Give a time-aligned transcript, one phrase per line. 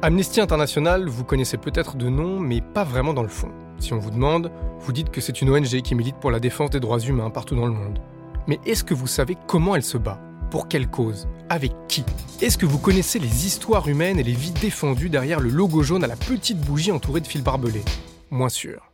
[0.00, 3.50] Amnesty International, vous connaissez peut-être de nom, mais pas vraiment dans le fond.
[3.80, 6.70] Si on vous demande, vous dites que c'est une ONG qui milite pour la défense
[6.70, 7.98] des droits humains partout dans le monde.
[8.46, 10.20] Mais est-ce que vous savez comment elle se bat?
[10.52, 11.26] Pour quelle cause?
[11.48, 12.04] Avec qui?
[12.40, 16.04] Est-ce que vous connaissez les histoires humaines et les vies défendues derrière le logo jaune
[16.04, 17.84] à la petite bougie entourée de fils barbelés?
[18.30, 18.92] Moins sûr.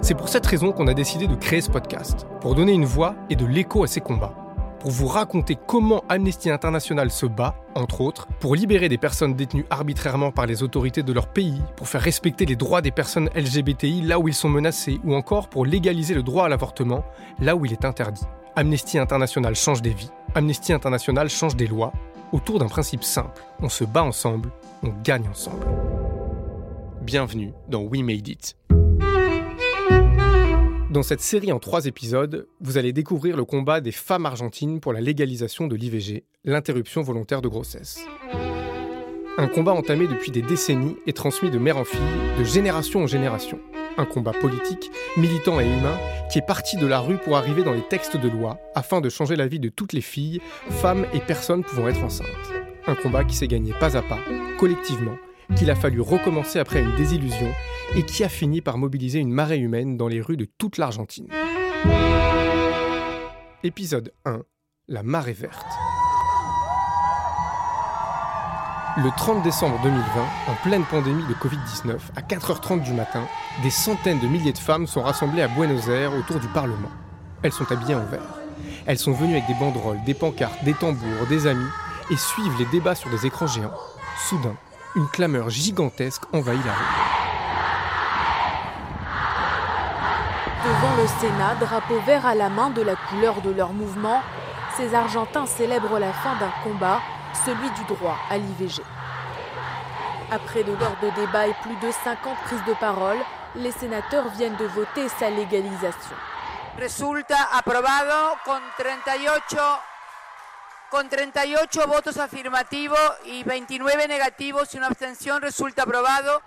[0.00, 3.14] C'est pour cette raison qu'on a décidé de créer ce podcast, pour donner une voix
[3.28, 4.45] et de l'écho à ces combats
[4.86, 9.66] pour vous raconter comment Amnesty International se bat, entre autres, pour libérer des personnes détenues
[9.68, 14.02] arbitrairement par les autorités de leur pays, pour faire respecter les droits des personnes LGBTI
[14.02, 17.04] là où ils sont menacés, ou encore pour légaliser le droit à l'avortement
[17.40, 18.22] là où il est interdit.
[18.54, 21.92] Amnesty International change des vies, Amnesty International change des lois,
[22.30, 23.42] autour d'un principe simple.
[23.60, 24.52] On se bat ensemble,
[24.84, 25.66] on gagne ensemble.
[27.02, 28.56] Bienvenue dans We Made It.
[30.90, 34.92] Dans cette série en trois épisodes, vous allez découvrir le combat des femmes argentines pour
[34.92, 38.06] la légalisation de l'IVG, l'interruption volontaire de grossesse.
[39.36, 41.98] Un combat entamé depuis des décennies et transmis de mère en fille,
[42.38, 43.58] de génération en génération.
[43.98, 45.98] Un combat politique, militant et humain,
[46.30, 49.08] qui est parti de la rue pour arriver dans les textes de loi, afin de
[49.08, 50.40] changer la vie de toutes les filles,
[50.70, 52.28] femmes et personnes pouvant être enceintes.
[52.86, 54.20] Un combat qui s'est gagné pas à pas,
[54.58, 55.16] collectivement,
[55.54, 57.52] qu'il a fallu recommencer après une désillusion
[57.94, 61.28] et qui a fini par mobiliser une marée humaine dans les rues de toute l'Argentine.
[63.62, 64.42] Épisode 1
[64.88, 65.66] La marée verte.
[68.98, 70.00] Le 30 décembre 2020,
[70.48, 73.26] en pleine pandémie de Covid-19, à 4h30 du matin,
[73.62, 76.90] des centaines de milliers de femmes sont rassemblées à Buenos Aires autour du Parlement.
[77.42, 78.40] Elles sont habillées en vert.
[78.86, 81.68] Elles sont venues avec des banderoles, des pancartes, des tambours, des amis
[82.10, 83.74] et suivent les débats sur des écrans géants.
[84.28, 84.56] Soudain,
[84.96, 86.84] une clameur gigantesque envahit la rue.
[90.64, 94.22] Devant le Sénat, drapeau vert à la main de la couleur de leur mouvement,
[94.76, 97.00] ces Argentins célèbrent la fin d'un combat,
[97.44, 98.82] celui du droit à l'IVG.
[100.30, 103.18] Après deux heures de débat et plus de 50 prises de parole,
[103.54, 106.16] les sénateurs viennent de voter sa légalisation.
[107.52, 109.95] Aprobado con 38
[110.90, 116.40] con 38 votos afirmativos y 29 negativos y una abstención resulta aprobado.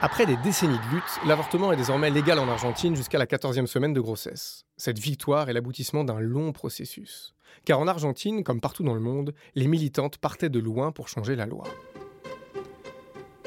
[0.00, 3.92] Après des décennies de lutte, l'avortement est désormais légal en Argentine jusqu'à la 14e semaine
[3.92, 4.64] de grossesse.
[4.76, 7.34] Cette victoire est l'aboutissement d'un long processus.
[7.64, 11.36] Car en Argentine, comme partout dans le monde, les militantes partaient de loin pour changer
[11.36, 11.64] la loi.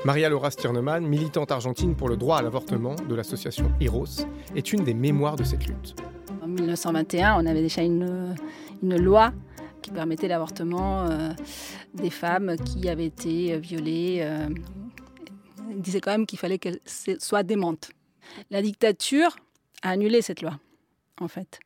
[0.05, 4.25] Maria Laura Stirneman, militante argentine pour le droit à l'avortement de l'association Eros,
[4.55, 5.95] est une des mémoires de cette lutte.
[6.41, 8.35] En 1921, on avait déjà une,
[8.81, 9.33] une loi
[9.85, 11.29] qui permettait l'avortement euh,
[11.93, 14.17] des femmes qui avaient été euh, violées.
[14.21, 14.49] Euh,
[15.69, 16.79] il disait quand même qu'il fallait qu'elles
[17.19, 17.91] soient démentes.
[18.49, 19.35] La dictature
[19.83, 20.59] a annulé cette loi,
[21.21, 21.59] en fait.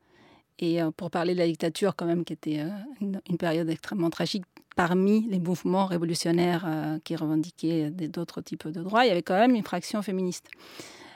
[0.59, 2.61] Et pour parler de la dictature, quand même, qui était
[2.99, 4.43] une, période extrêmement tragique,
[4.75, 6.67] parmi les mouvements révolutionnaires
[7.05, 10.47] qui revendiquaient d'autres types de droits, il y avait quand même une fraction féministe.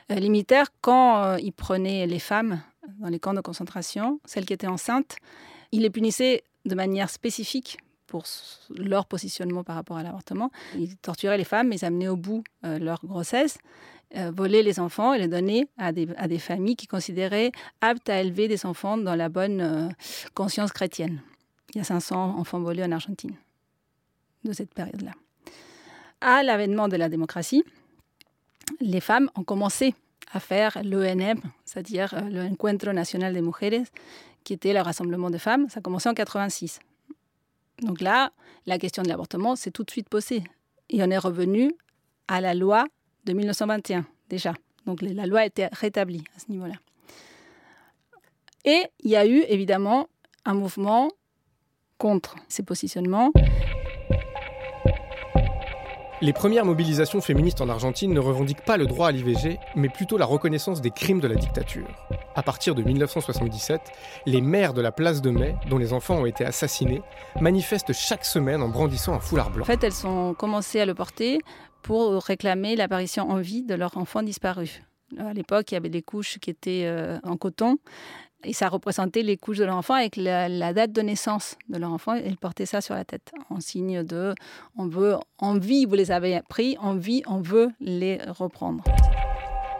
[0.09, 0.45] les
[0.79, 2.61] quand ils prenaient les femmes
[2.99, 5.17] dans les camps de concentration, celles qui étaient enceintes,
[5.73, 8.25] ils les punissaient de manière spécifique pour
[8.69, 10.51] leur positionnement par rapport à l'avortement.
[10.77, 13.57] Ils torturaient les femmes, ils amenaient au bout euh, leur grossesse,
[14.15, 17.51] euh, volaient les enfants et les donnaient à des, à des, familles qui considéraient
[17.81, 19.89] aptes à élever des enfants dans la bonne euh,
[20.35, 21.21] conscience chrétienne.
[21.73, 23.35] Il y a 500 enfants volés en Argentine
[24.43, 25.13] de cette période-là.
[26.21, 27.63] À l'avènement de la démocratie,
[28.79, 29.95] les femmes ont commencé
[30.31, 33.87] à faire l'ENM, c'est-à-dire l'Encuentro Nacional de Mujeres,
[34.43, 35.69] qui était le rassemblement de femmes.
[35.69, 36.79] Ça a commencé en 86.
[37.81, 38.31] Donc là,
[38.65, 40.43] la question de l'avortement s'est tout de suite posée.
[40.89, 41.73] Et on est revenu
[42.27, 42.85] à la loi
[43.25, 44.53] de 1921 déjà.
[44.85, 46.75] Donc la loi été rétablie à ce niveau-là.
[48.65, 50.07] Et il y a eu évidemment
[50.45, 51.09] un mouvement
[51.97, 53.31] contre ces positionnements.
[56.23, 60.17] Les premières mobilisations féministes en Argentine ne revendiquent pas le droit à l'IVG, mais plutôt
[60.17, 61.85] la reconnaissance des crimes de la dictature.
[62.33, 63.81] À partir de 1977,
[64.25, 67.01] les maires de la place de Mai, dont les enfants ont été assassinés,
[67.41, 69.63] manifestent chaque semaine en brandissant un foulard blanc.
[69.63, 71.39] En fait, elles ont commencé à le porter
[71.81, 74.81] pour réclamer l'apparition en vie de leur enfant disparu.
[75.19, 77.79] À l'époque, il y avait des couches qui étaient euh, en coton
[78.43, 81.91] et ça représentait les couches de leur enfant avec la, date de naissance de leur
[81.91, 82.15] enfant.
[82.15, 84.33] Ils portaient ça sur la tête en signe de
[84.77, 88.83] on veut, en vie, vous les avez pris, en vie, on veut les reprendre.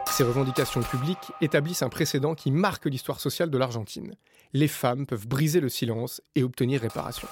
[0.06, 4.14] Ces revendications publiques établissent un précédent qui marque l'histoire sociale de l'Argentine.
[4.52, 7.26] Les femmes peuvent briser le silence et obtenir réparation.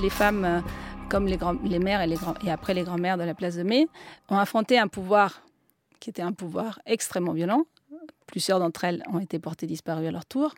[0.00, 0.60] Les femmes, euh,
[1.08, 3.88] comme les, les mères et, les et après les grands-mères de la place de Mai,
[4.28, 5.42] ont affronté un pouvoir
[5.98, 7.64] qui était un pouvoir extrêmement violent,
[8.30, 10.54] Plusieurs d'entre elles ont été portées disparues à leur tour.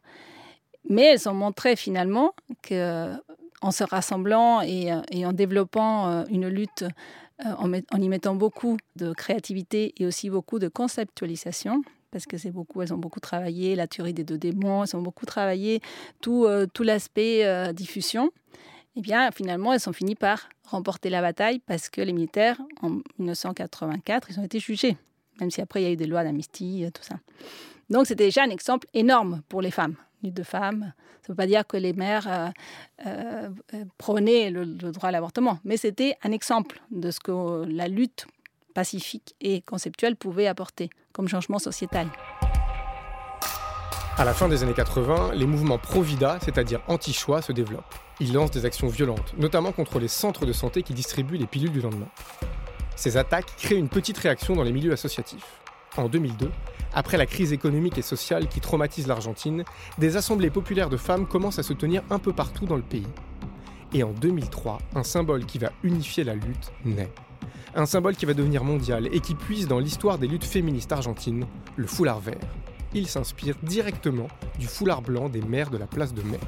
[0.88, 2.32] Mais elles ont montré finalement
[2.62, 3.14] que
[3.62, 4.90] en se rassemblant et,
[5.24, 6.84] en développant une lutte,
[7.44, 12.82] en, y mettant beaucoup de créativité et aussi beaucoup de conceptualisation, parce que c'est beaucoup,
[12.82, 15.80] elles ont beaucoup travaillé la théorie des deux démons, elles ont beaucoup travaillé
[16.20, 16.48] tout,
[16.80, 18.30] l'aspect diffusion.
[18.96, 23.00] Eh bien, finalement, elles ont fini par remporter la bataille parce que les militaires, en
[23.18, 24.96] 1984, ils ont été jugés,
[25.40, 27.16] même si après il y a eu des lois d'amnistie, tout ça.
[27.90, 30.92] Donc c'était déjà un exemple énorme pour les femmes, de femmes.
[31.22, 32.48] Ça ne veut pas dire que les mères euh,
[33.06, 37.86] euh, euh, prenaient le, droit à l'avortement, mais c'était un exemple de ce que la
[37.86, 38.26] lutte
[38.74, 42.08] pacifique et conceptuelle pouvait apporter comme changement sociétal.
[44.16, 47.94] À la fin des années 80, les mouvements pro-vida, c'est-à-dire anti-choix, se développent.
[48.20, 51.72] Ils lancent des actions violentes, notamment contre les centres de santé qui distribuent les pilules
[51.72, 52.08] du lendemain.
[52.96, 55.60] Ces attaques créent une petite réaction dans les milieux associatifs.
[55.96, 56.50] En 2002,
[56.94, 59.64] après la crise économique et sociale qui traumatise l'Argentine,
[59.98, 63.06] des assemblées populaires de femmes commencent à se tenir un peu partout dans le pays.
[63.94, 67.12] Et en 2003, un symbole qui va unifier la lutte naît.
[67.74, 71.46] Un symbole qui va devenir mondial et qui puise dans l'histoire des luttes féministes argentines,
[71.76, 72.40] le foulard vert.
[72.94, 74.28] Il s'inspire directement
[74.58, 76.40] du foulard blanc des mères de la place de Mai.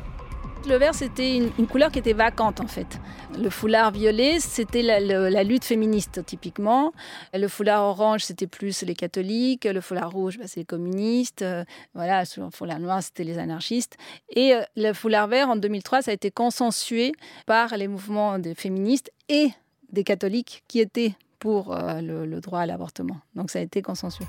[0.66, 2.98] Le vert, c'était une, couleur qui était vacante en fait.
[3.38, 6.92] Le foulard violet, c'était la, lutte féministe typiquement.
[7.34, 9.64] Le foulard orange, c'était plus les catholiques.
[9.64, 11.42] Le foulard rouge, bah, c'est les communistes.
[11.42, 11.64] Euh,
[11.94, 13.98] voilà, le foulard noir, c'était les anarchistes.
[14.30, 17.12] Et euh, le foulard vert, en 2003, ça a été consensué
[17.44, 19.50] par les mouvements des féministes et
[19.92, 23.18] des catholiques qui étaient pour euh, le droit à l'avortement.
[23.34, 24.24] Donc ça a été consensué.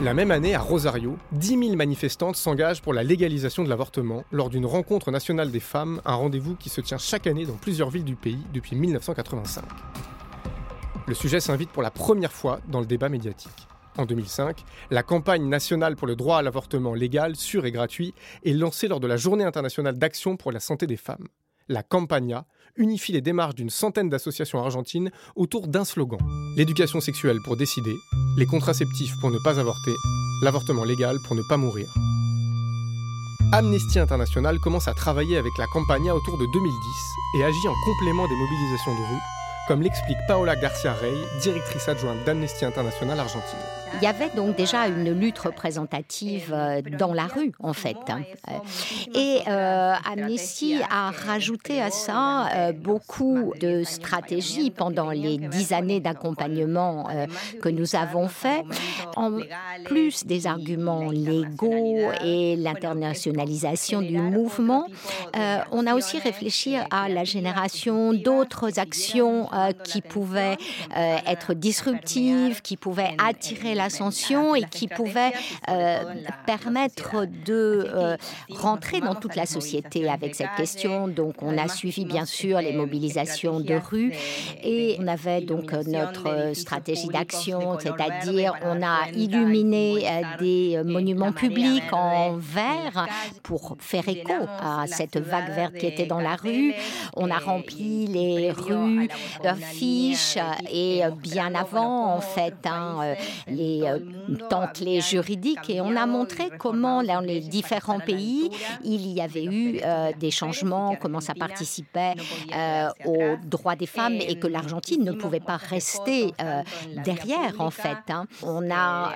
[0.00, 4.48] La même année, à Rosario, 10 000 manifestantes s'engagent pour la légalisation de l'avortement lors
[4.48, 8.04] d'une rencontre nationale des femmes, un rendez-vous qui se tient chaque année dans plusieurs villes
[8.04, 9.64] du pays depuis 1985.
[11.08, 13.66] Le sujet s'invite pour la première fois dans le débat médiatique.
[13.96, 18.52] En 2005, la campagne nationale pour le droit à l'avortement légal, sûr et gratuit est
[18.52, 21.26] lancée lors de la Journée internationale d'action pour la santé des femmes.
[21.68, 26.18] La Campagna unifie les démarches d'une centaine d'associations argentines autour d'un slogan
[26.56, 27.94] l'éducation sexuelle pour décider,
[28.36, 29.94] les contraceptifs pour ne pas avorter,
[30.42, 31.86] l'avortement légal pour ne pas mourir.
[33.52, 36.72] Amnesty International commence à travailler avec la Campagna autour de 2010
[37.36, 39.20] et agit en complément des mobilisations de rue,
[39.68, 41.12] comme l'explique Paola Garcia Rey,
[41.42, 43.58] directrice adjointe d'Amnesty International Argentine.
[43.94, 47.96] Il y avait donc déjà une lutte représentative euh, dans la rue, en fait.
[48.08, 48.22] Hein.
[49.14, 56.00] Et euh, Amnesty a rajouté à ça euh, beaucoup de stratégies pendant les dix années
[56.00, 57.08] d'accompagnement
[57.60, 58.64] que nous avons fait.
[59.16, 59.38] En
[59.84, 64.86] plus des arguments légaux et l'internationalisation du mouvement,
[65.72, 69.48] on a aussi réfléchi à la génération d'autres actions
[69.84, 70.56] qui pouvaient
[71.26, 75.32] être disruptives, qui pouvaient attirer l'ascension et qui pouvait
[75.68, 76.14] euh,
[76.46, 78.16] permettre de euh,
[78.50, 81.08] rentrer dans toute la société avec cette question.
[81.08, 84.12] Donc on a suivi bien sûr les mobilisations de rue
[84.62, 91.92] et on avait donc notre stratégie d'action, c'est-à-dire on a illuminé euh, des monuments publics
[91.92, 93.06] en vert
[93.42, 96.74] pour faire écho à cette vague verte qui était dans la rue.
[97.16, 99.08] On a rempli les rues
[99.48, 100.38] d'affiches
[100.70, 103.14] et bien avant en fait hein,
[103.46, 103.68] les
[104.80, 108.50] les euh, juridiques et on a montré comment dans les différents pays
[108.84, 112.14] il y avait eu euh, des changements, comment ça participait
[112.54, 116.32] euh, aux droits des femmes et que l'Argentine ne pouvait pas rester
[117.04, 117.98] derrière en fait.
[118.08, 118.26] Hein.
[118.42, 119.12] On a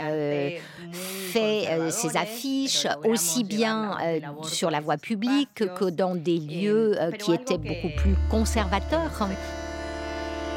[0.93, 3.97] fait ces affiches aussi bien
[4.43, 9.29] sur la voie publique que dans des lieux qui étaient beaucoup plus conservateurs.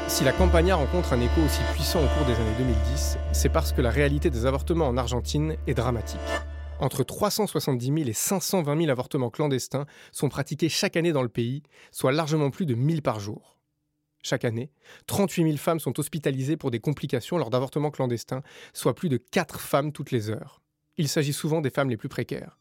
[0.08, 3.72] Si la Campagna rencontre un écho aussi puissant au cours des années 2010, c'est parce
[3.72, 6.20] que la réalité des avortements en Argentine est dramatique.
[6.78, 11.64] Entre 370 000 et 520 000 avortements clandestins sont pratiqués chaque année dans le pays,
[11.90, 13.56] soit largement plus de 1000 par jour.
[14.22, 14.70] Chaque année,
[15.06, 18.42] 38 000 femmes sont hospitalisées pour des complications lors d'avortements clandestins,
[18.74, 20.62] soit plus de 4 femmes toutes les heures.
[20.98, 22.58] Il s'agit souvent des femmes les plus précaires.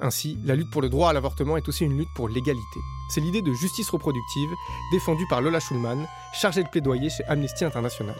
[0.00, 2.80] Ainsi, la lutte pour le droit à l'avortement est aussi une lutte pour l'égalité.
[3.08, 4.50] C'est l'idée de justice reproductive
[4.92, 8.14] défendue par Lola Schulman, chargée de plaidoyer chez Amnesty International.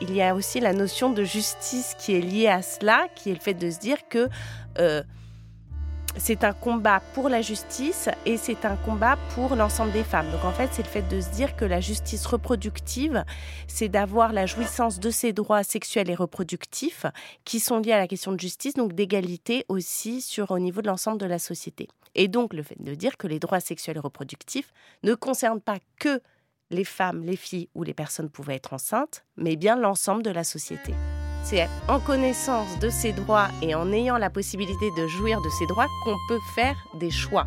[0.00, 3.34] Il y a aussi la notion de justice qui est liée à cela, qui est
[3.34, 4.28] le fait de se dire que
[4.78, 5.02] euh,
[6.16, 10.30] c'est un combat pour la justice et c'est un combat pour l'ensemble des femmes.
[10.30, 13.24] Donc en fait, c'est le fait de se dire que la justice reproductive,
[13.66, 17.06] c'est d'avoir la jouissance de ses droits sexuels et reproductifs
[17.44, 20.86] qui sont liés à la question de justice, donc d'égalité aussi sur au niveau de
[20.86, 21.88] l'ensemble de la société.
[22.14, 25.78] Et donc le fait de dire que les droits sexuels et reproductifs ne concernent pas
[25.98, 26.20] que
[26.70, 30.44] les femmes, les filles ou les personnes pouvant être enceintes, mais bien l'ensemble de la
[30.44, 30.94] société.
[31.44, 35.66] C'est en connaissance de ses droits et en ayant la possibilité de jouir de ses
[35.66, 37.44] droits qu'on peut faire des choix.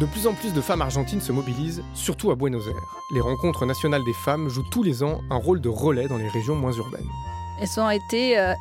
[0.00, 2.94] De plus en plus de femmes argentines se mobilisent, surtout à Buenos Aires.
[3.12, 6.28] Les rencontres nationales des femmes jouent tous les ans un rôle de relais dans les
[6.28, 7.10] régions moins urbaines.
[7.60, 8.54] Elles ont été euh,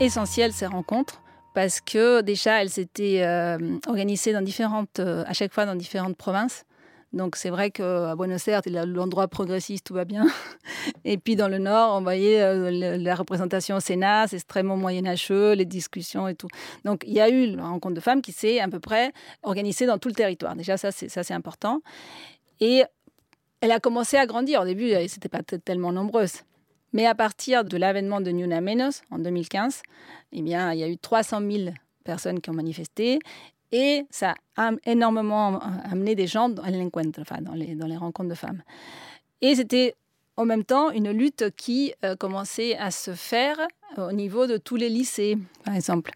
[0.00, 1.22] essentielles, ces rencontres,
[1.54, 6.16] parce que déjà, elles s'étaient euh, organisées dans différentes, euh, à chaque fois dans différentes
[6.16, 6.64] provinces.
[7.12, 10.26] Donc c'est vrai qu'à Buenos Aires, l'endroit progressiste, tout va bien.
[11.04, 15.52] Et puis dans le nord, on voyait euh, la représentation au Sénat, c'est extrêmement moyenâgeux,
[15.52, 16.48] les discussions et tout.
[16.84, 19.86] Donc il y a eu la rencontre de femmes qui s'est à peu près organisée
[19.86, 20.56] dans tout le territoire.
[20.56, 21.82] Déjà, ça c'est important.
[22.60, 22.84] Et
[23.60, 24.62] elle a commencé à grandir.
[24.62, 26.42] Au début, c'était pas tellement nombreuse.
[26.92, 29.82] Mais à partir de l'avènement de Nuna Menos en 2015,
[30.32, 31.70] eh bien, il y a eu 300 000
[32.04, 33.18] personnes qui ont manifesté
[33.72, 35.60] et ça a énormément
[35.90, 38.62] amené des gens à l'encuentro, enfin, dans les, dans les rencontres de femmes.
[39.40, 39.94] Et c'était
[40.36, 43.56] en même temps une lutte qui euh, commençait à se faire
[43.96, 46.12] au niveau de tous les lycées, par exemple.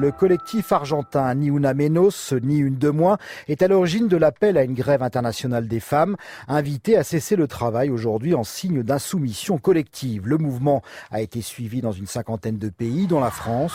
[0.00, 4.56] Le collectif argentin Ni Una Menos, Ni Une de Moins est à l'origine de l'appel
[4.56, 6.16] à une grève internationale des femmes,
[6.48, 10.26] invité à cesser le travail aujourd'hui en signe d'insoumission collective.
[10.26, 10.80] Le mouvement
[11.10, 13.74] a été suivi dans une cinquantaine de pays, dont la France.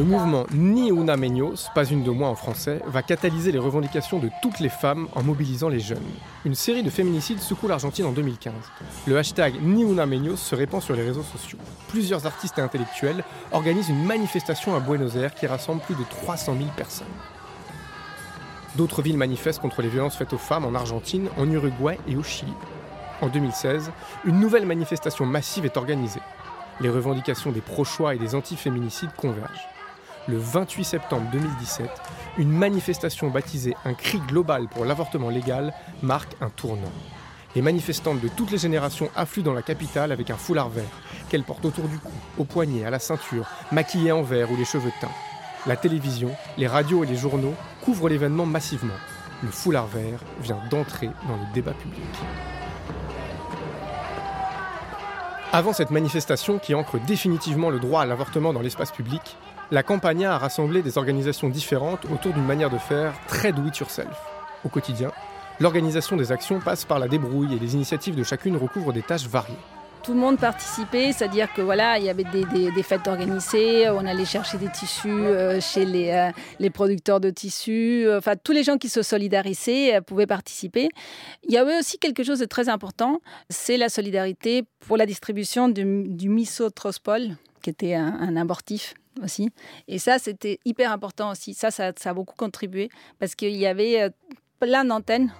[0.00, 4.18] Le mouvement Ni Una Menos, pas une de moins en français, va catalyser les revendications
[4.18, 5.98] de toutes les femmes en mobilisant les jeunes.
[6.46, 8.54] Une série de féminicides secoue l'Argentine en 2015.
[9.06, 11.58] Le hashtag Ni Una Menos se répand sur les réseaux sociaux.
[11.88, 16.54] Plusieurs artistes et intellectuels organisent une manifestation à Buenos Aires qui rassemble plus de 300
[16.56, 17.06] 000 personnes.
[18.76, 22.22] D'autres villes manifestent contre les violences faites aux femmes en Argentine, en Uruguay et au
[22.22, 22.54] Chili.
[23.20, 23.92] En 2016,
[24.24, 26.22] une nouvelle manifestation massive est organisée.
[26.80, 29.68] Les revendications des pro-choix et des anti-féminicides convergent
[30.30, 31.90] le 28 septembre 2017,
[32.38, 36.92] une manifestation baptisée Un cri global pour l'avortement légal marque un tournant.
[37.56, 40.84] Les manifestantes de toutes les générations affluent dans la capitale avec un foulard vert,
[41.28, 44.64] qu'elles portent autour du cou, au poignet, à la ceinture, maquillées en vert ou les
[44.64, 45.08] cheveux teints.
[45.66, 48.94] La télévision, les radios et les journaux couvrent l'événement massivement.
[49.42, 52.04] Le foulard vert vient d'entrer dans le débat public.
[55.52, 59.36] Avant cette manifestation qui ancre définitivement le droit à l'avortement dans l'espace public,
[59.72, 63.78] la Campagna a rassemblé des organisations différentes autour d'une manière de faire très do it
[63.78, 64.08] yourself.
[64.64, 65.12] Au quotidien,
[65.60, 69.28] l'organisation des actions passe par la débrouille et les initiatives de chacune recouvrent des tâches
[69.28, 69.54] variées.
[70.02, 74.24] Tout le monde participait, c'est-à-dire que voilà, il y avait des, fêtes organisées, on allait
[74.24, 78.64] chercher des tissus euh, chez les, euh, les, producteurs de tissus, euh, enfin tous les
[78.64, 80.88] gens qui se solidarisaient pouvaient participer.
[81.46, 85.68] Il y avait aussi quelque chose de très important, c'est la solidarité pour la distribution
[85.68, 88.94] du, du misotrospol, qui était un abortif
[89.88, 91.54] Et ça, c'était hyper important aussi.
[91.54, 94.10] Ça, ça, a beaucoup contribué parce qu'il y avait euh,
[94.58, 95.32] plein d'antennes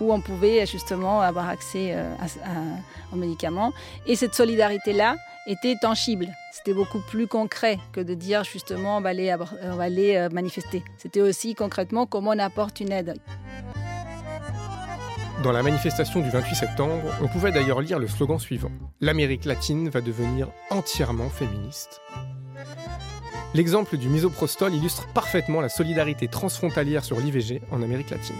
[0.00, 2.14] où on pouvait justement avoir accès euh,
[3.12, 3.72] aux médicaments.
[4.06, 5.16] Et cette solidarité-là
[5.46, 6.28] était tangible.
[6.52, 10.28] C'était beaucoup plus concret que de dire justement on va aller, on va aller euh,
[10.30, 10.82] manifester.
[10.98, 13.14] C'était aussi concrètement comment on apporte une aide.
[15.42, 19.90] Dans la manifestation du 28 septembre, on pouvait d'ailleurs lire le slogan suivant L'Amérique latine
[19.90, 22.00] va devenir entièrement féministe.
[23.54, 28.34] L'exemple du misoprostol illustre parfaitement la solidarité transfrontalière sur l'IVG en Amérique latine.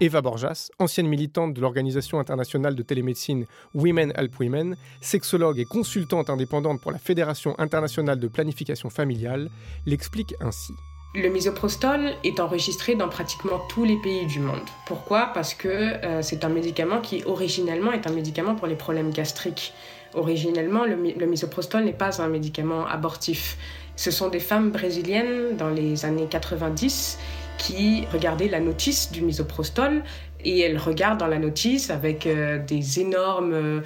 [0.00, 6.30] Eva Borjas, ancienne militante de l'Organisation internationale de télémédecine Women Help Women, sexologue et consultante
[6.30, 9.50] indépendante pour la Fédération internationale de planification familiale,
[9.84, 10.72] l'explique ainsi.
[11.14, 14.64] Le misoprostol est enregistré dans pratiquement tous les pays du monde.
[14.86, 15.30] Pourquoi?
[15.34, 19.74] Parce que euh, c'est un médicament qui originellement est un médicament pour les problèmes gastriques.
[20.14, 23.58] Originellement, le, le misoprostol n'est pas un médicament abortif.
[23.98, 27.18] Ce sont des femmes brésiliennes dans les années 90
[27.58, 30.04] qui regardaient la notice du misoprostol
[30.44, 33.80] et elles regardent dans la notice avec euh, des énormes euh,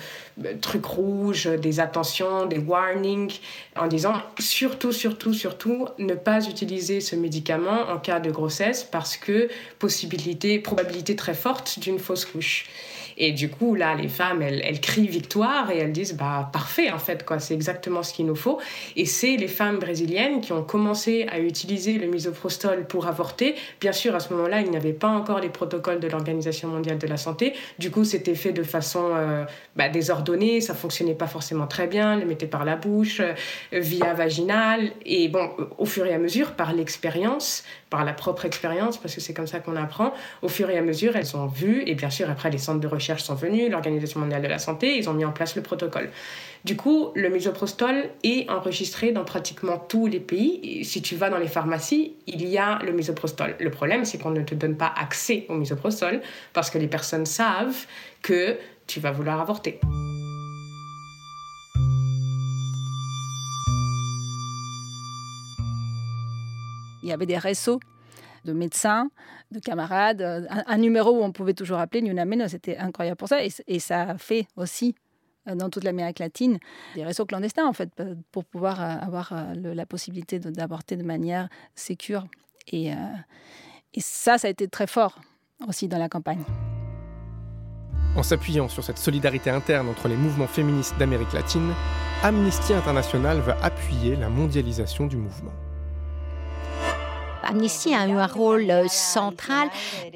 [0.61, 3.39] trucs rouges, des attentions, des warnings,
[3.75, 9.17] en disant surtout, surtout, surtout ne pas utiliser ce médicament en cas de grossesse parce
[9.17, 12.67] que possibilité, probabilité très forte d'une fausse couche.
[13.17, 16.91] Et du coup, là, les femmes, elles, elles crient victoire et elles disent, bah, parfait,
[16.91, 18.59] en fait, quoi, c'est exactement ce qu'il nous faut.
[18.97, 23.55] Et c'est les femmes brésiliennes qui ont commencé à utiliser le misoprostol pour avorter.
[23.81, 26.99] Bien sûr, à ce moment-là, il n'y avait pas encore les protocoles de l'Organisation mondiale
[26.99, 27.55] de la santé.
[27.79, 29.45] Du coup, c'était fait de façon euh,
[29.77, 33.35] bah, désordonnée, ça fonctionnait pas forcément très bien, les mettait par la bouche, euh,
[33.73, 34.93] via vaginale.
[35.05, 39.21] Et bon, au fur et à mesure, par l'expérience, par la propre expérience, parce que
[39.21, 42.11] c'est comme ça qu'on apprend, au fur et à mesure, elles ont vu, et bien
[42.11, 45.11] sûr, après, les centres de recherche recherche sont venus, l'Organisation mondiale de la santé, ils
[45.11, 46.11] ont mis en place le protocole.
[46.65, 50.85] Du coup, le misoprostol est enregistré dans pratiquement tous les pays.
[50.85, 53.57] Si tu vas dans les pharmacies, il y a le misoprostol.
[53.59, 56.21] Le problème, c'est qu'on ne te donne pas accès au misoprostol
[56.53, 57.87] parce que les personnes savent
[58.23, 58.57] que
[58.87, 59.81] tu vas vouloir avorter.
[67.03, 67.81] Il y avait des réseaux
[68.45, 69.11] de médecins
[69.53, 73.39] de camarades, un, numéro où on pouvait toujours appeler Niuna c'était incroyable pour ça.
[73.45, 74.95] Et, ça a fait aussi
[75.49, 76.59] euh, dans toute l'Amérique latine
[76.95, 77.91] des réseaux clandestins en fait
[78.31, 82.27] pour pouvoir euh, avoir euh, la possibilité d'avorter de manière sécure
[82.69, 82.91] et,
[83.93, 85.19] et ça ça a été très fort
[85.67, 86.45] aussi dans la campagne.
[88.15, 91.73] En s'appuyant sur cette solidarité interne entre les mouvements féministes d'Amérique latine,
[92.23, 95.51] Amnesty International va appuyer la mondialisation du mouvement.
[97.45, 99.69] Amnesty a eu un rôle euh, central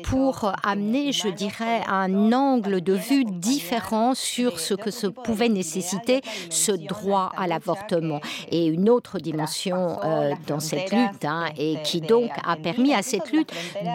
[0.04, 6.21] pour amener, je dirais, un angle de vue différent sur ce que se pouvait nécessiter
[6.50, 8.21] ce droit à l'avortement.
[8.50, 13.02] Et une autre dimension euh, dans cette lutte, hein, et qui donc a permis à
[13.02, 13.52] cette lutte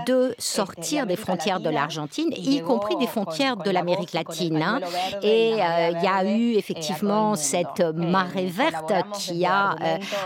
[0.07, 4.61] de sortir des frontières de l'Argentine, y compris des frontières de l'Amérique latine.
[4.61, 4.79] Hein.
[5.21, 9.75] Et euh, il y a eu effectivement cette marée verte qui a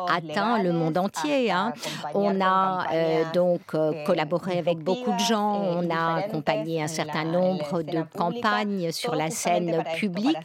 [0.10, 1.52] atteint le monde entier.
[1.52, 1.74] Hein.
[2.14, 5.62] On a euh, donc euh, collaboré avec beaucoup de gens.
[5.62, 10.38] On a accompagné un certain nombre de campagnes sur la scène publique.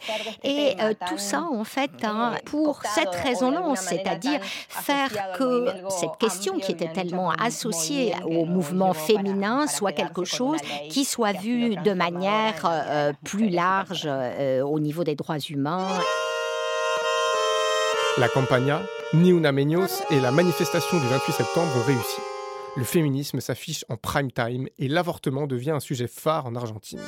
[0.42, 6.59] Et euh, tout ça, en fait, hein, pour cette raison-là, c'est-à-dire faire que cette question
[6.59, 13.16] qui était tellement associée au mouvement féminin soit quelque chose qui soit vu de manière
[13.25, 14.09] plus large
[14.64, 15.87] au niveau des droits humains.
[18.19, 18.75] La campagne
[19.14, 22.21] Ni Una Menos et la manifestation du 28 septembre ont réussi
[22.77, 27.00] le féminisme s'affiche en prime time et l'avortement devient un sujet phare en Argentine.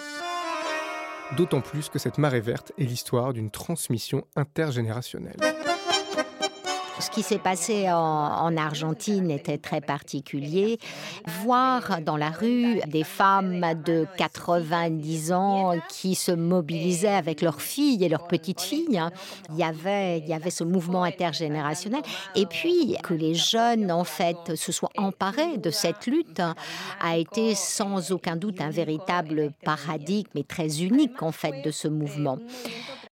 [1.36, 5.61] D'autant plus que cette marée verte est l'histoire d'une transmission intergénérationnelle
[7.02, 10.78] ce qui s'est passé en, Argentine était très particulier.
[11.42, 18.04] Voir dans la rue des femmes de 90 ans qui se mobilisaient avec leurs filles
[18.04, 19.10] et leurs petites filles, hein,
[19.50, 22.02] il y avait, il y avait ce mouvement intergénérationnel.
[22.36, 26.54] Et puis que les jeunes, en fait, se soient emparés de cette lutte hein,
[27.00, 31.88] a été sans aucun doute un véritable paradigme et très unique, en fait, de ce
[31.88, 32.38] mouvement.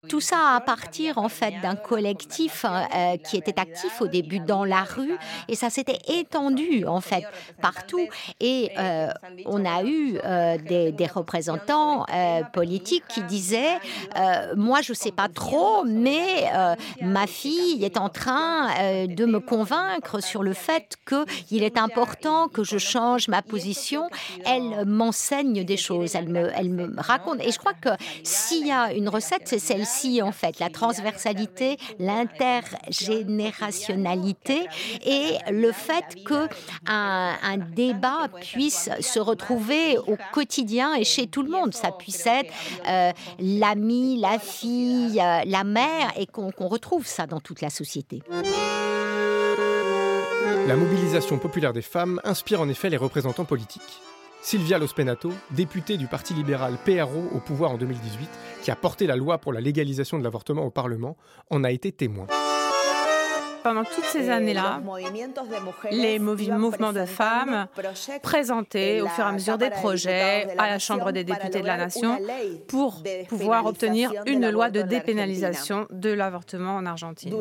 [0.07, 4.39] Tout ça à partir en fait d'un collectif hein, euh, qui était actif au début
[4.39, 7.25] dans la rue et ça s'était étendu en fait
[7.61, 8.07] partout.
[8.39, 9.09] Et euh,
[9.45, 12.07] on a eu euh, des, représentants
[12.53, 13.79] politiques qui disaient
[14.57, 16.49] moi je sais pas trop mais
[17.03, 18.69] ma fille est en train
[19.07, 24.09] de me convaincre sur le fait qu'il est important que je change ma position.
[24.47, 27.41] Elle m'enseigne des choses elle me, raconte.
[27.41, 27.89] Et je crois que
[28.23, 29.59] s'il y a une recette c'est
[30.23, 34.67] en fait, la transversalité, l'intergénérationnalité
[35.05, 36.49] et le fait que
[36.87, 41.75] un, débat puisse se retrouver au quotidien et chez tout le monde.
[41.75, 42.51] Ça puisse être
[42.89, 48.23] euh, l'ami, la fille, euh, la mère et qu'on retrouve ça dans toute la société.
[50.67, 54.01] La mobilisation populaire des femmes inspire en effet les représentants politiques.
[54.41, 58.29] Silvia Lospenato, députée du Parti libéral PRO au pouvoir en 2018,
[58.63, 61.17] qui a porté la loi pour la légalisation de l'avortement au Parlement,
[61.51, 62.27] en a été témoin
[63.69, 64.81] pendant toutes ces années-là,
[65.91, 67.67] les mouvements de femmes
[68.23, 71.77] présentaient au fur et à mesure des projets à la Chambre des députés de la
[71.77, 72.19] Nation
[72.67, 77.35] pour pouvoir obtenir une loi de dépénalisation de l'avortement en Argentine.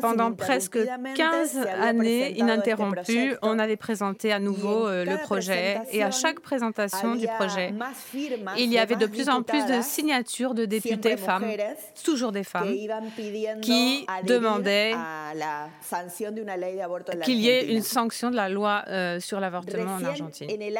[0.00, 0.78] Pendant presque
[1.14, 5.78] 15 années ininterrompues, on avait présenté à nouveau euh, le projet.
[5.92, 7.74] Et à chaque présentation du projet,
[8.56, 11.44] il y avait de plus en plus de signatures de députés femmes,
[12.02, 12.74] toujours des femmes,
[13.60, 14.69] qui demandaient
[17.24, 20.48] qu'il y ait une sanction de la loi euh, sur l'avortement en Argentine.
[20.50, 20.74] Et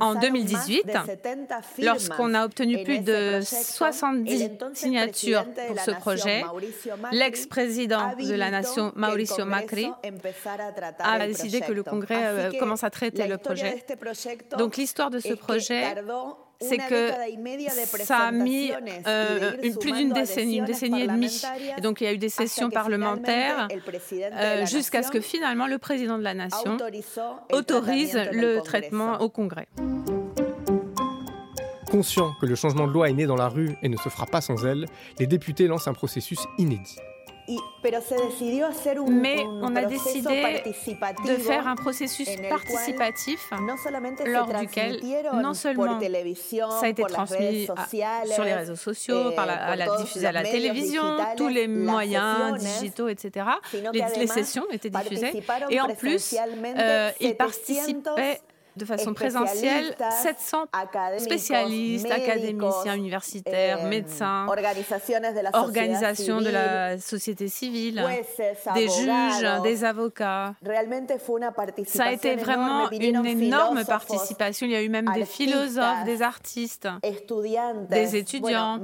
[0.00, 0.90] en 2018,
[1.78, 6.42] lorsqu'on a obtenu plus de 70 signatures pour ce projet,
[7.12, 9.88] l'ex-président de la nation, Mauricio Macri,
[10.98, 13.84] a décidé que le Congrès euh, commence à traiter le projet.
[14.58, 15.94] Donc l'histoire de ce projet
[16.68, 17.10] c'est que
[18.04, 18.72] ça a mis
[19.06, 21.42] euh, plus d'une décennie, une décennie et demie.
[21.76, 23.68] Et donc il y a eu des sessions parlementaires
[24.12, 26.76] euh, jusqu'à ce que finalement le président de la nation
[27.52, 29.68] autorise le traitement au Congrès.
[31.90, 34.26] Conscient que le changement de loi est né dans la rue et ne se fera
[34.26, 34.86] pas sans elle,
[35.20, 36.96] les députés lancent un processus inédit.
[39.08, 40.62] Mais on a décidé
[41.26, 43.50] de faire un processus participatif
[44.26, 45.00] lors duquel
[45.42, 47.66] non seulement ça a été transmis
[48.26, 51.02] sur les réseaux sociaux, par la, à la, diffusé à la télévision,
[51.36, 53.46] tous les moyens digitaux, etc.
[53.92, 56.34] Les, les, sessions étaient diffusées et en plus,
[56.78, 58.40] euh, il participait
[58.76, 60.66] de façon présentielle 700
[61.18, 64.46] spécialistes, académiciens universitaires, médecins,
[65.52, 68.04] organisations de la société civile,
[68.74, 70.54] des juges, des avocats.
[71.86, 74.66] Ça a été vraiment une énorme participation.
[74.66, 76.88] Il y a eu même des philosophes, des artistes,
[77.90, 78.80] des étudiants,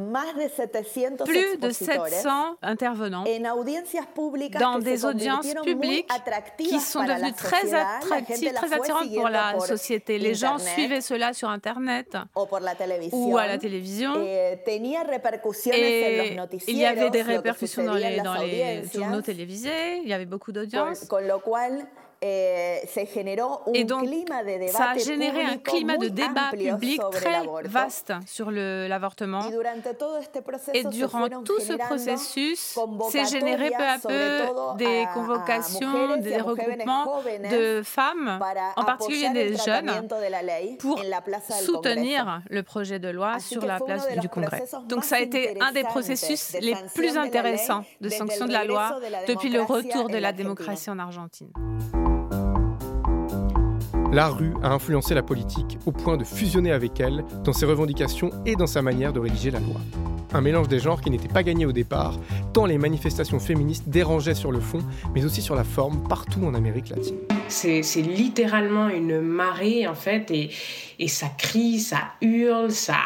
[1.24, 3.24] plus de 700 intervenants
[4.60, 6.08] dans des audiences publiques
[6.58, 9.79] qui sont devenues très attractives, très attirantes pour la société.
[10.08, 12.16] Les gens suivaient cela sur Internet.
[13.12, 14.14] Ou à la télévision.
[14.22, 14.58] Et
[16.68, 20.52] il y avait des répercussions dans les, dans les journaux télévisés, il y avait beaucoup
[20.52, 21.06] d'audience.
[22.22, 24.06] Et donc,
[24.68, 29.40] ça a généré un climat de débat public très vaste sur l'avortement.
[30.74, 32.78] Et durant tout ce processus,
[33.10, 38.38] s'est généré peu à peu des convocations, des regroupements de femmes,
[38.76, 39.90] en particulier des jeunes,
[40.78, 41.02] pour
[41.62, 44.64] soutenir le projet de loi sur la place du Congrès.
[44.88, 49.00] Donc ça a été un des processus les plus intéressants de sanction de la loi
[49.26, 51.50] depuis le retour de la démocratie en Argentine.
[54.12, 58.30] La rue a influencé la politique au point de fusionner avec elle dans ses revendications
[58.44, 59.80] et dans sa manière de rédiger la loi.
[60.32, 62.18] Un mélange des genres qui n'était pas gagné au départ,
[62.52, 64.80] tant les manifestations féministes dérangeaient sur le fond,
[65.14, 67.18] mais aussi sur la forme partout en Amérique latine.
[67.50, 70.50] C'est littéralement une marée en fait, et,
[70.98, 72.96] et ça crie, ça hurle, ça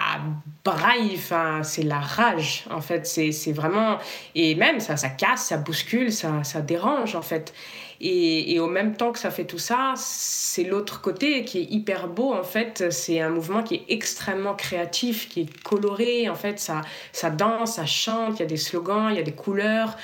[0.65, 3.99] braille, enfin, c'est la rage en fait, c'est vraiment,
[4.35, 7.53] et même ça, ça casse, ça bouscule, ça, ça dérange en fait.
[8.01, 12.09] Et, au même temps que ça fait tout ça, c'est l'autre côté qui est hyper
[12.09, 12.91] beau en fait.
[12.91, 16.59] C'est un mouvement qui est extrêmement créatif, qui est coloré en fait.
[16.59, 19.97] Ça, ça danse, ça chante, il y a des slogans, il y a des couleurs.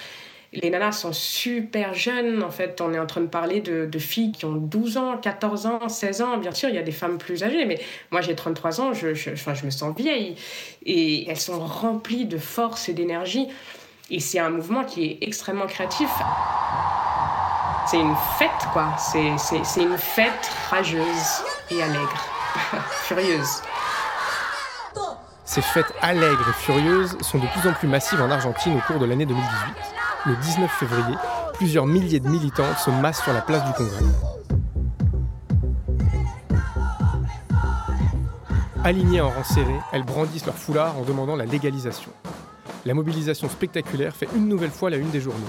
[0.52, 2.80] Les nanas sont super jeunes, en fait.
[2.80, 6.22] On est en train de parler de, filles qui ont 12 ans, 14 ans, 16
[6.22, 6.38] ans.
[6.38, 7.78] Bien sûr, il y a des femmes plus âgées, mais
[8.10, 10.34] moi j'ai 33 ans, je, je, enfin, je me sens vieille.
[10.84, 13.46] Et elles sont remplies de force et d'énergie.
[14.10, 16.10] Et c'est un mouvement qui est extrêmement créatif
[17.90, 18.94] c'est une fête, quoi.
[18.98, 22.24] C'est une fête rageuse et allègre,
[23.02, 23.62] furieuse.
[25.44, 29.00] Ces fêtes allègres et furieuses sont de plus en plus massives en Argentine au cours
[29.00, 29.99] de l'année 2018.
[30.26, 31.16] Le 19 février,
[31.54, 34.04] plusieurs milliers de militantes se massent sur la place du Congrès.
[38.84, 42.10] Alignées en rang serré, elles brandissent leur foulard en demandant la légalisation.
[42.84, 45.40] La mobilisation spectaculaire fait une nouvelle fois la une des journaux.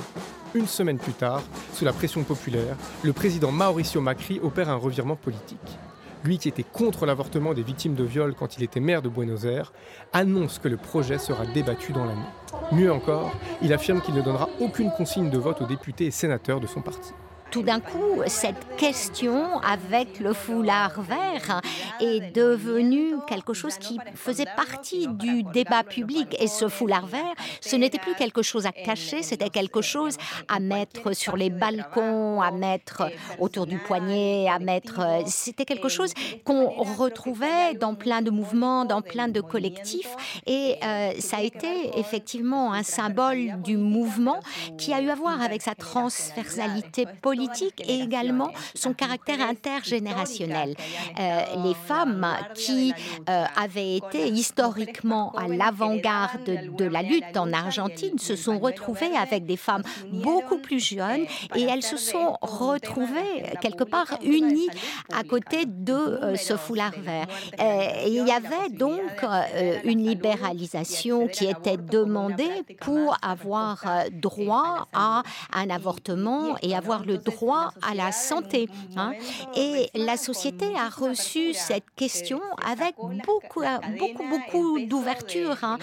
[0.55, 1.41] Une semaine plus tard,
[1.73, 5.59] sous la pression populaire, le président Mauricio Macri opère un revirement politique.
[6.23, 9.45] Lui qui était contre l'avortement des victimes de viol quand il était maire de Buenos
[9.45, 9.73] Aires,
[10.13, 12.21] annonce que le projet sera débattu dans l'année.
[12.71, 13.31] Mieux encore,
[13.61, 16.81] il affirme qu'il ne donnera aucune consigne de vote aux députés et sénateurs de son
[16.81, 17.13] parti
[17.51, 21.61] tout d'un coup, cette question avec le foulard vert
[21.99, 26.35] est devenue quelque chose qui faisait partie du débat public.
[26.39, 30.15] Et ce foulard vert, ce n'était plus quelque chose à cacher, c'était quelque chose
[30.47, 33.03] à mettre sur les balcons, à mettre
[33.39, 35.01] autour du poignet, à mettre...
[35.25, 36.13] C'était quelque chose
[36.45, 40.15] qu'on retrouvait dans plein de mouvements, dans plein de collectifs.
[40.47, 44.39] Et euh, ça a été effectivement un symbole du mouvement
[44.77, 47.40] qui a eu à voir avec sa transversalité politique
[47.87, 50.75] et également son caractère intergénérationnel.
[51.19, 52.93] Euh, les femmes qui
[53.29, 59.45] euh, avaient été historiquement à l'avant-garde de la lutte en Argentine se sont retrouvées avec
[59.45, 61.25] des femmes beaucoup plus jeunes
[61.55, 64.69] et elles se sont retrouvées quelque part unies
[65.13, 67.27] à côté de euh, ce foulard vert.
[68.07, 69.01] il y avait donc
[69.83, 75.23] une libéralisation qui était demandée pour avoir droit à
[75.53, 78.69] un avortement et avoir le droit droit à la santé.
[78.95, 79.13] Hein.
[79.55, 83.63] Et la société a reçu cette question avec beaucoup,
[83.99, 85.57] beaucoup, beaucoup d'ouverture.
[85.63, 85.77] Hein.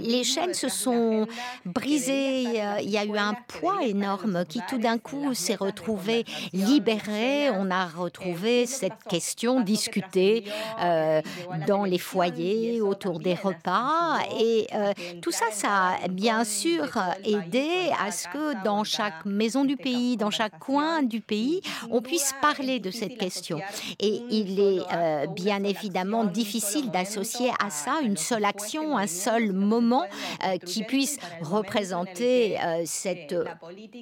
[0.00, 1.26] Les chaînes se sont
[1.64, 2.42] brisées.
[2.82, 7.50] Il y a eu un poids énorme qui tout d'un coup s'est retrouvé libéré.
[7.50, 10.44] On a retrouvé cette question discutée
[10.80, 11.20] euh,
[11.66, 14.18] dans les foyers, autour des repas.
[14.40, 16.86] Et euh, tout ça, ça a bien sûr
[17.24, 17.68] aidé
[18.00, 22.34] à ce que dans chaque maison du pays, dans chaque coin, du pays, on puisse
[22.42, 23.60] parler de cette question.
[23.98, 29.52] Et il est euh, bien évidemment difficile d'associer à ça une seule action, un seul
[29.52, 30.04] moment
[30.44, 33.34] euh, qui puisse représenter euh, cet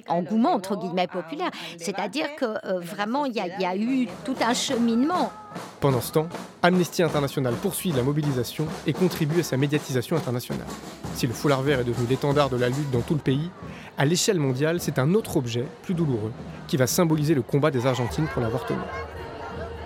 [0.07, 1.51] engouement, entre guillemets, populaire.
[1.77, 5.31] C'est-à-dire que vraiment, il y, y, a eu tout un cheminement.
[5.79, 6.29] Pendant ce temps,
[6.61, 10.67] Amnesty International poursuit la mobilisation et contribue à sa médiatisation internationale.
[11.15, 13.49] Si le foulard vert est devenu l'étendard de la lutte dans tout le pays,
[13.97, 16.31] à l'échelle mondiale, c'est un autre objet, plus douloureux,
[16.67, 18.85] qui va symboliser le combat des Argentines pour l'avortement.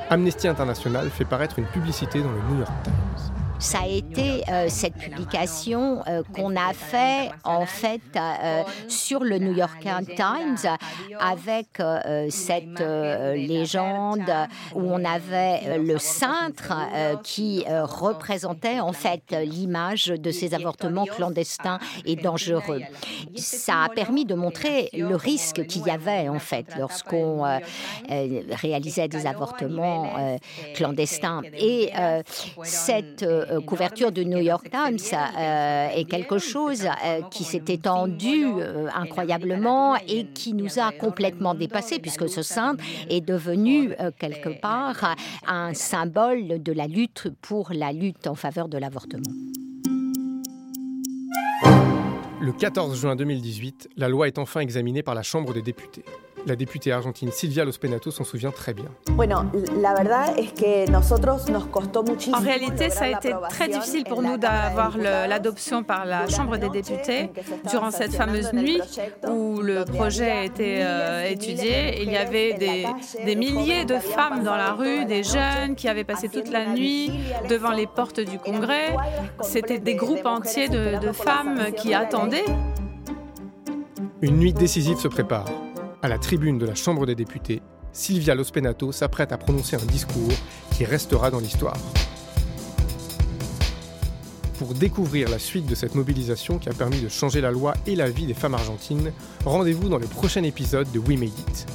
[0.10, 4.68] Amnesty International fait paraître une publicité dans le New York Times ça a été euh,
[4.70, 10.78] cette publication euh, qu'on a fait en fait euh, sur le New York Times
[11.20, 11.82] avec
[12.30, 14.32] cette légende
[14.74, 16.74] où on avait le cintre
[17.24, 22.82] qui représentait en fait l'image de ces avortements clandestins et dangereux.
[23.36, 27.44] Ça a permis de montrer le risque qu'il y avait en fait lorsqu'on
[28.10, 30.38] réalisait des avortements
[30.74, 31.92] clandestins et
[32.64, 33.26] cette
[33.66, 38.46] couverture du New York Times euh, est quelque chose euh, qui s'est étendu
[38.94, 42.76] incroyablement et qui nous a complètement dépassés, puisque ce saint
[43.10, 45.16] est devenu quelque part
[45.48, 49.32] un symbole de la lutte pour la lutte en faveur de l'avortement.
[52.42, 56.04] Le 14 juin 2018, la loi est enfin examinée par la Chambre des députés.
[56.48, 58.86] La députée argentine Silvia Lospenato s'en souvient très bien.
[62.34, 66.70] En réalité, ça a été très difficile pour nous d'avoir l'adoption par la Chambre des
[66.70, 67.32] députés
[67.70, 68.80] durant cette fameuse nuit
[69.28, 72.04] où le projet a été euh, étudié.
[72.04, 72.86] Il y avait des,
[73.26, 77.12] des milliers de femmes dans la rue, des jeunes qui avaient passé toute la nuit
[77.50, 78.96] devant les portes du Congrès.
[79.42, 82.46] C'était des groupes entiers de, de femmes qui attendaient.
[84.22, 85.46] Une nuit décisive se prépare.
[86.06, 90.32] À la tribune de la Chambre des députés, Silvia Lospenato s'apprête à prononcer un discours
[90.70, 91.80] qui restera dans l'histoire.
[94.60, 97.96] Pour découvrir la suite de cette mobilisation qui a permis de changer la loi et
[97.96, 99.12] la vie des femmes argentines,
[99.46, 101.66] rendez-vous dans le prochain épisode de We Made It.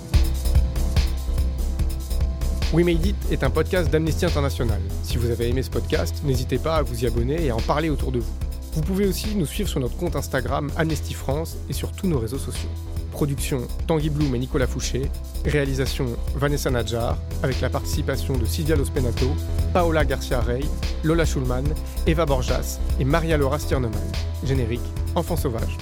[2.72, 4.80] We Made It est un podcast d'Amnesty International.
[5.02, 7.60] Si vous avez aimé ce podcast, n'hésitez pas à vous y abonner et à en
[7.60, 8.34] parler autour de vous.
[8.74, 12.20] Vous pouvez aussi nous suivre sur notre compte Instagram Amnesty France et sur tous nos
[12.20, 12.70] réseaux sociaux.
[13.10, 15.10] Production Tanguy Bloom et Nicolas Fouché.
[15.44, 19.30] Réalisation Vanessa Nadjar, avec la participation de Silvia Lospenato,
[19.72, 20.64] Paola Garcia Rey,
[21.04, 21.64] Lola Schulman,
[22.06, 24.00] Eva Borjas et Maria Laura Stiernemann.
[24.44, 24.80] Générique
[25.14, 25.76] Enfant sauvage.